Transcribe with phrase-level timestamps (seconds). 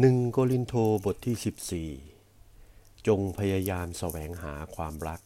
[0.00, 0.74] หนึ่งโกรินโท
[1.04, 5.20] บทที่ 14 จงพยายามแสวงหาความรัก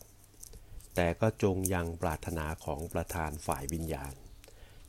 [0.94, 4.14] แต่ก็จงยังปรารถนาของประธานฝ่ายวิญญาณ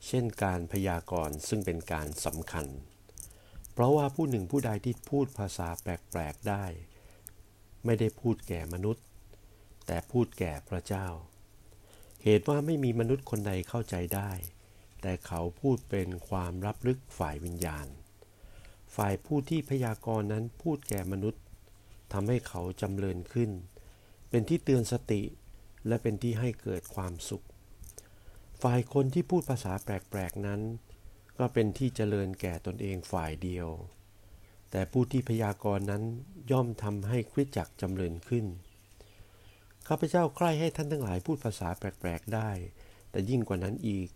[0.07, 2.67] เช่นการพยากรณ์ซึ่งเป็นการสำคัญ
[3.71, 6.65] เพราะว่าผู้หนึ่งผู้ใดที่พูดภาษาแปลกๆได้
[7.85, 9.05] ไม่ได้พูดแก่มนุษย์
[9.87, 11.07] แต่พูดแก่พระเจ้า
[12.23, 14.31] เหตุว่าไม่มีมนุษย์คนใดเข้าใจได้
[15.01, 17.87] แต่เขาพูดเป็นความรับลึกฝ่ายวิญญาณ
[18.95, 21.41] ฝ่ายผู้ที่พยากรณ์นั้นพูดแก่มนุษย์
[22.13, 23.51] ทำให้เขาจำเริญขึ้น
[24.29, 25.21] เป็นที่เตือนสติ
[25.87, 27.45] และเป็นที่ให้เกิดความสุข
[28.61, 30.61] ฝ่ายคนที่พูดภาษาแปลกๆนั้น
[31.37, 33.69] ก็เป็นที่เจริญแก่ตนเองฝ่ายเดียว
[34.71, 36.03] แต่ผู้ที่พยากรณ์นั้น
[36.51, 38.45] ย่อมทำให้คริสจักรจำเริญขึ้น
[39.87, 42.49] ข้าพเจ้าใคร่ให้ท่านทั้งหลายพูดภาษาแปลกๆได้
[43.11, 44.07] แต่ยิ่งกว่านั้นอีก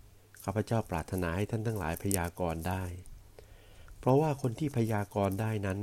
[0.43, 2.84] ข้าพเจ้าปรารถนาให้ท่านทั้งหลายพยากรณ์ได้
[4.05, 5.79] เพราะว่าคนที่พยากรณ์ได้นั้น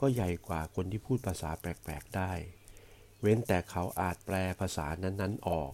[0.00, 2.32] ก็ใหญ่กว่าคนที่พูดภาษาแปลกๆได้
[3.20, 5.72] เว้นแต่เขาอาจแปลภาษานั้นๆออก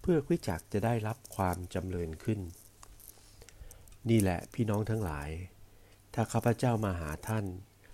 [0.00, 2.40] เพื่อคริจักจะได้รับความจำเริญขึ้น
[4.08, 5.30] นี่แหละพี่น้องทั้งหลาย
[6.14, 7.46] ถ้าข้าพเจ้ามาหาท่าน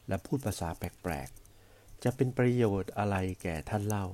[0.08, 4.06] และพูดภาษาแปลกๆ จะเป็นประโยชน์อะไรแก่ท่านเล่า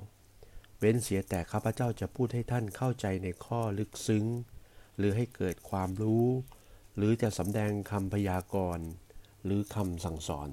[0.79, 4.27] เว้นเสียแต่ข้าพเจ้าจะพูดให้ท่านเข้าใจในข้อลึกซึ้ง
[4.97, 6.27] หรือให้เกิดความรู้
[6.97, 8.89] หรือจะสำแดงคำพยากรณ์
[9.45, 10.51] หรือคำสั่งสอน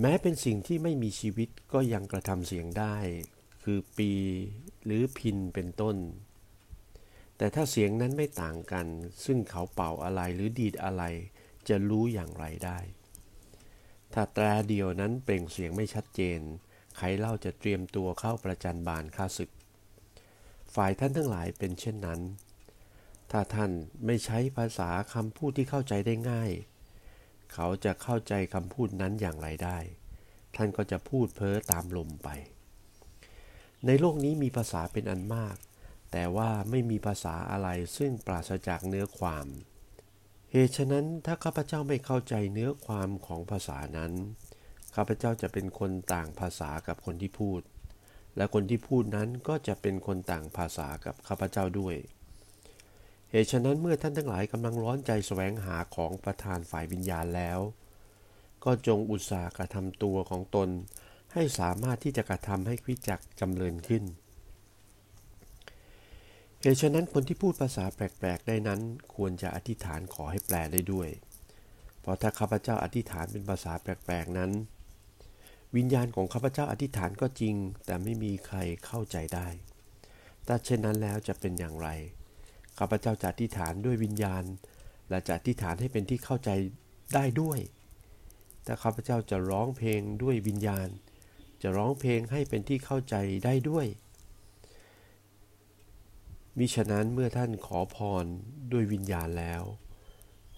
[0.00, 2.96] แม้เป็นสิ่งที่ไม่มีชีวิตก็ยังกระทำเสียงได้
[3.62, 4.12] คือปี
[4.84, 5.96] หรือพินเป็นต้น
[7.36, 8.86] แต่ถ้าเสียงนั้นไม่ต่างกัน
[9.24, 11.02] ซึ่งเขาเป่าอะไรหรือดีดอะไร
[11.68, 12.78] จะรู้อย่างไรได้
[14.12, 16.40] ถ้าแตรเดียวนั้นเปล่งเสียงไม่ชัดเจน
[16.96, 19.50] ใครเล่าจะเตรียมตัวเข้าประจันบานข้าศึก
[20.74, 22.20] ฝ่ายท่านทั้งหลายเป็นเช่นนั้น
[23.30, 23.70] ถ้าท่าน
[24.06, 26.50] ไม่ใช้ภาษาคำพูดที่เข้าใจได้ง่าย
[27.54, 29.78] เขาจะเข้าใจคำพูดนั้นอย่างไรได้
[30.56, 32.28] ท่านก็จะพูดเพ้อตามลมไป
[33.86, 35.56] ในโลกนี้มีภาษาเป็นอันมาก
[36.12, 39.46] แต่ว่าไม่มีภาษาอะไรซึ่งปราศจากเนื้อความ
[40.50, 44.12] เหตุฉะนั้นถ้าข้าพเจ้าไม่เข้าใจเนื้อความของภาษานั้น
[44.94, 47.60] ข้าพเจ้าจะเป็นคนต่างภาษากับคนที่พูด
[48.36, 51.96] และคนที่พูดนั้นก็จะเป็นคนต่างภาษากับข้าพเจ้าด้วย
[53.30, 57.60] เหตุฉะนั้นเมื่อท่านทั้งหลายกำลังร้อนใจแสวงหาของประธานฝ่ายวิญญาณแล้ว
[58.64, 60.68] ก็จงอุตสาห์กระทำตัวของตน
[61.32, 64.04] ให้สามารถที่จะกระทำให้วิจักจำเริญขึ้น
[66.60, 68.80] เหตุฉะนั้นคนที่พูดภาษาแปลกๆได้นั้น
[69.14, 71.08] ควรจะอธิษฐานขอให้แปลได้ด้วย
[72.00, 74.50] เพราะถ้าข้าพเจ้าอธิษฐานเป็นภาษาแปลกๆนั้น
[75.76, 77.54] วิญญาณของข้าพเจ้าอธิษฐานก็จริง
[77.86, 79.48] แต่ไม่มีใครเข้าใจได้
[80.46, 81.88] ถ้าเช่นนั้นแล้วจะเป็นอย่างไร
[82.80, 84.44] ข้าพเจ้าจะอธิษฐานด้วยวิญญาณ
[85.10, 86.50] และจะอธิษฐานให้เป็นที่เข้าใจ
[87.14, 87.60] ได้ด้วย
[88.64, 90.88] แต่ข้าพเจ้าจะร้องเพลงด้วยวิญญาณ
[91.62, 93.14] จะร้องเพลงให้เป็นที่เข้าใจ
[93.44, 93.86] ได้ด้วย
[96.58, 98.24] มิฉะนั้นเมื่อท่านขอพร
[98.72, 99.62] ด้วยวิญญาณแล้ว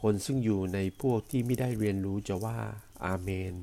[0.01, 2.59] คนซึ่งอยู่ในพวกที่ไม่ได้เรียนรู้จะว่า
[3.05, 3.55] อาเมน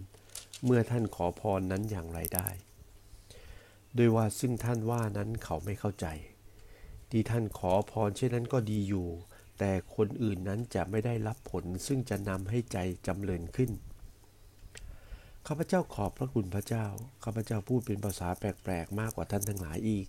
[0.65, 2.49] เมื่อท่านขอพรนั้นอย่างไรได้
[3.95, 6.07] โดยว่าซึ่งท่านว่านั้นเขาไม่เข้าใจ
[7.11, 9.07] ที่ท่านขอพรเช่นนั้นก็ดีอยู่
[9.59, 12.77] แต่คนอื่นนั้นจะไม่ได้รับผลซึ่งจะนำให้ใจ
[13.07, 13.71] จำเริญขึ้น
[15.47, 16.85] ข้าพเจ้าขอบพระคุณพระเจ้า
[17.23, 20.07] ข้าพเจ้าพูดเป็นภาษาแปลกๆ มากกว่าท่านทั้งหลายอีก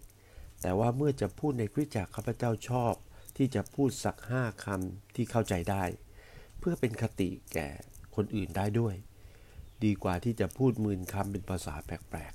[0.62, 2.94] แต่ว่าเมื่อจะพูดในคริสตจักรข้าพเจ้าชอบ
[3.36, 5.84] ที่จะพูดสักห้าคำที่เข้าใจได้
[6.58, 7.68] เพื่อเป็นคติแก่
[8.16, 8.94] คนอื่นได้ด้วย
[9.84, 12.32] ดีกว่าที่จะพูดหมื่นคำเป็นภาษาแปลก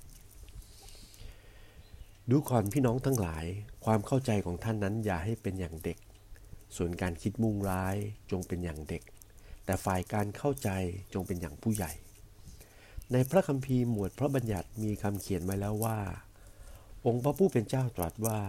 [2.32, 3.46] ดูก่อนพี่น้องทั้งหลาย
[3.86, 5.98] ความเข้าใจของท่านนั้นอย่าให้เป็นอย่างเด็ก
[6.76, 7.96] ส่วนการคิดมุ่งร้าย
[8.32, 9.04] จงเป็นอย่างเด็ก
[9.66, 10.70] แต่ฝ่ายการเข้าใจ
[11.14, 11.92] จงเป็นอย่างผู้ใหญ่
[13.12, 16.00] ในพระคัมภีร์หมวดพระบัญญัติมีคำเขียนไว้แล้วว่า
[17.06, 18.40] องค์พระผู้เป็นเจ้าตรัสว่า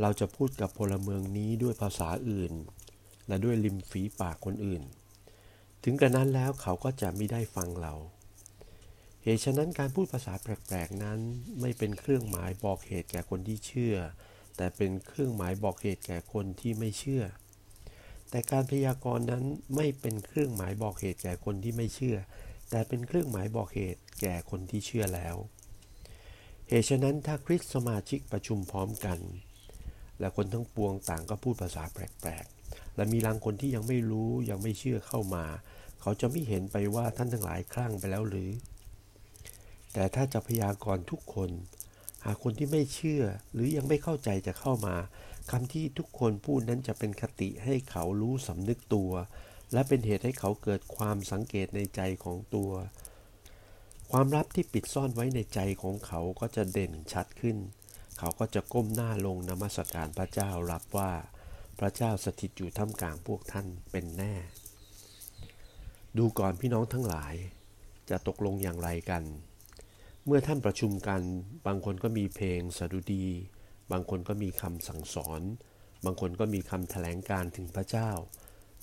[0.00, 2.52] เราจะพูดกับพลเมืองนี้ด้วยภาษาอื่น
[3.28, 4.82] และด้วยริมฝีปากคนอื่น
[5.84, 7.94] ถึงกระนั้นแล้วเขาก็จะไม่ได้ฟังเรา
[9.24, 11.18] เหตุฉะนั้นการพูดภาษาแปลกๆนั้น
[11.60, 13.96] ไม่เป็นเครื่องหมายบอกเหตุแก่คนที่เชื่อ
[14.56, 17.24] แต่เป็นเครื่องหมายบอกเหตุแก่คนที่ไม่เชื่อ
[18.30, 19.44] แต่การพยากรณ์นั้น
[19.76, 22.16] ไม่เป็นเครื่องหมายบอกเหตุแก่คนที่ไม่เชื่อ
[22.70, 25.36] แต่เป็นเครื่องหมายบอกเหตุแก่คนที่เชื่อแล้ว
[26.68, 29.18] เหตุฉะนั้นถ้าคริสสมาชิกประชุมพร้อมกัน
[30.20, 35.44] และคนทั้งปวงต่างก็พูดภาษาแปลกๆ และมีบางคนที่ยังไม่รู้ยังไม่เชื่อเข้ามา
[36.00, 38.50] เขาจะไม่เห็นไปว่าท่านทั้งหลายคลั่งไปแล้วหรือ
[39.92, 41.50] แต่ถ้าจะพยากรณ์ทุกคน
[42.24, 43.22] หากคนที่ไม่เชื่อ
[43.52, 44.96] หรือยังไม่เข้าใจจะเข้ามา
[45.50, 49.12] คำที่ทุกคนพูดนั้นจะเป็นคติให้เขารู้สำนึกตัว
[49.72, 52.72] และเป็นเหตุให้เขาเกิดความสังเกตในใจของตัว
[54.12, 57.56] ความลับที่ปิดซ่อนไว้ในใจของเขาก็จะเด่นชัดขึ้น
[58.18, 61.12] เขาก็จะก้มหน้าลงนมัสการพระเจ้ารับว่า
[61.78, 64.34] พระเจ้าสถิตอยู่ท่ามกลางพวกท่านเป็นแน่
[66.18, 67.34] ดูก่อนพี่น้องทั้งหลาย
[68.10, 69.22] จะตกลงอย่างไรกัน
[70.26, 71.22] เมื่อท่านประชุมกัน
[71.66, 73.26] บางคนก็มีเพลงสดุดี
[73.92, 75.42] บางคนก็มีคำสั่งสอน
[76.04, 78.10] บางคนก็มีคำแถลงการถึงพระเจ้า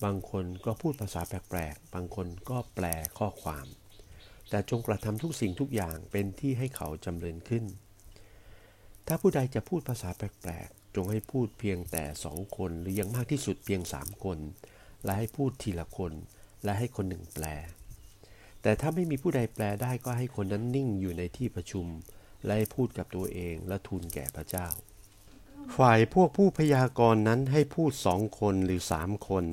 [0.03, 2.85] บางคนก็พูดภาษาแปลกๆ บางคนก็แปล
[3.17, 3.67] ข้อความ
[4.49, 7.63] แต่จงกระทำทุกสิ่งทุกอย่างเป็นที่ให้เขาจำเริญขึ้น
[9.07, 14.39] ถ้าผู้ใดจะพูดภาษาแปลกๆ จงให้พูดเพียงแต่สองคนหรือยังมากที่สุดเพียงสามคน
[15.03, 16.13] และให้พูดทีละคน
[16.63, 17.45] และให้คนหนึ่งแปล
[18.61, 21.85] แต่ถ้าไม่มีผู้ใดแปลได้ก็ให้คนนั้นนิ่งอยู่ในที่ประชุม
[22.45, 24.67] และให้พูดกับตัวเองและทูลแก่พระเจ้า
[25.77, 29.45] ฝ่ายพวกผู้พยากรณ์นั้นให้พูดสองคนหรือสามคน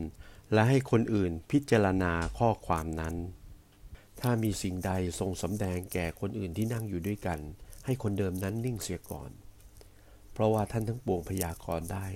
[0.52, 3.14] และให้คนอื่นพิจารณาข้อความนั้น
[4.20, 7.40] ถ้ามีสิ่งใดทรงสำแดงแก่คนอื่นที่นั่งอยู่ด้วยกัน
[7.84, 9.30] ให้คนเดิมนั้นนิ่งเสียก่อน
[10.32, 12.06] เพราะว่าท่านทั้งปวงพยากรณ์ได้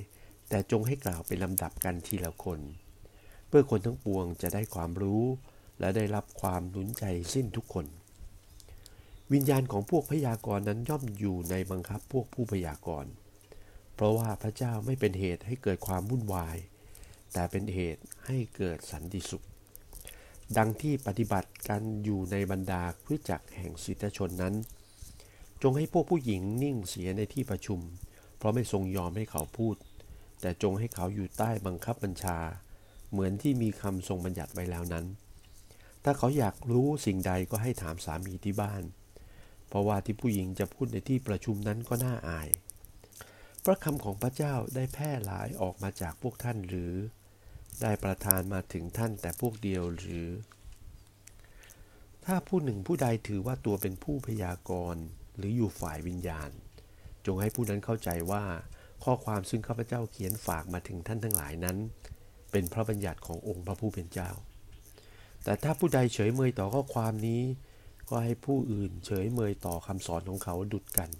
[0.48, 2.60] แต่จงให้กล่าวเป็นลำดับกันทีละคน
[3.48, 5.24] เพื่อคนทั้งปวงจะได้ความรู้
[5.80, 7.04] และได้รับความหนุนใจ
[7.34, 7.86] สิ้นทุกคน
[9.32, 13.10] วิญญาณของพวกพยากรณ์นั้นย่อมอยู่ในบังคับพวกผู้พยากรณ์
[13.94, 16.56] เพราะว่าพระเจ้าไม่เป็นเหตุให้เกิดความวุ่นวาย
[17.32, 19.44] แต่เป็นเหตุให้เกิดสันติสุข
[20.56, 24.54] ดังที่ปฏิบัติกันอยู่ในบรรดาคริตจักแห่งสิทธชนนั้น
[25.62, 27.80] จงให้พวกผู้หญิงนิ่งเสียในที่ประชุม
[28.38, 29.76] เพราะไม่ทรงยอมให้เขาพูด
[30.40, 32.38] แต่จงให้เขาอยู่ใต้บังคับบัญชา
[33.10, 35.04] เหมือนที่มีคำทรงบัญญัติไว้แล้วนั้น
[36.04, 38.82] ถ้าเขาอยากรู้สิ่งใดก็ให้ถามสามีที่บ้าน
[39.68, 42.48] เพราะว่าที่ผู้หญิงจะพูดในที่ประชุมนั้นก็น่าอาย
[43.64, 46.94] พระคำของพระเจ้าได้แพร่หลายออกมาจากพวกท่านหรือ
[47.82, 50.28] ได้ประทานมาถึงท่านแต่พวกเดียวหรือ
[52.24, 55.02] ถ้าผู้หนึ่งผู้ใดถือว่าตัวเป็นผู้พยากรณ์
[55.36, 56.50] หรืออยู่ฝ่ายวิญญาณ
[57.26, 58.44] จงให้ผู้นั้นเข้าใจว่า
[59.04, 61.76] ข้อความซึ่งข้าพเจ้าเขียนฝากมาถึงท่านทั้งหลายนั้น
[62.50, 64.30] เป็นพระบัญญัติขององค์พระผู้เป็นเจ้า
[65.44, 67.42] แต่ถ้าผู้ใดเฉยเมยต่อข้อความนี้
[68.08, 71.10] ก็ให้ผู้อื่นเฉยเมยต่อคำสอนของเขาดุดกัน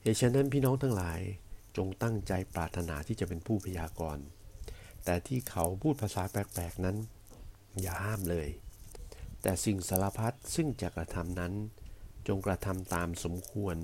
[0.00, 1.20] เหตุฉะนั้นพี่น้องทั้งหลาย
[1.76, 4.24] จงตั้งใจปรารถนาที่จะเป็นผู้พยากรณ์
[5.04, 6.96] แต่ที่เขาพูดภาษาแปลกๆนั้น
[7.80, 8.48] อย่าห้ามเลย
[9.42, 11.52] แต่สิ่งสารพัดซึ่งจะกระทำนั้น
[12.28, 13.76] จงกระทำตามสมควร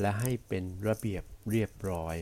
[0.00, 2.16] และให้เป็นระเบียบเรียบร้อย